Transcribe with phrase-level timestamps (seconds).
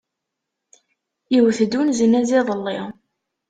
[1.37, 2.79] Iwet-d uneznaz iḍelli.